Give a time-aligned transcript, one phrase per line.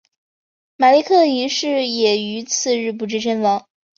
[0.77, 3.67] 马立克一世也于次日不治身亡。